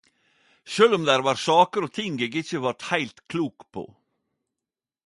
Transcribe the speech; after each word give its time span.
Sjølv 0.71 0.95
om 0.97 1.05
det 1.09 1.17
var 1.27 1.41
saker 1.41 1.87
og 1.89 1.93
ting 1.99 2.17
der 2.23 2.27
eg 2.31 2.39
ikkje 2.43 2.63
vart 2.65 2.89
heilt 2.89 3.25
klok 3.35 3.69
på. 3.79 3.87